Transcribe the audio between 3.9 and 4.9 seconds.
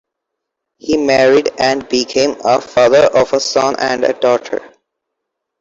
a daughter.